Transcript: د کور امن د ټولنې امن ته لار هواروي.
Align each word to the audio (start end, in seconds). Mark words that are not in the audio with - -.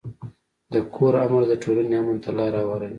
د 0.73 0.73
کور 0.95 1.13
امن 1.23 1.41
د 1.47 1.53
ټولنې 1.63 1.93
امن 2.01 2.17
ته 2.23 2.29
لار 2.37 2.53
هواروي. 2.61 2.89